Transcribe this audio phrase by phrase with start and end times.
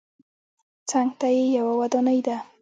[0.89, 2.37] څنګ ته یې یوه ودانۍ ده.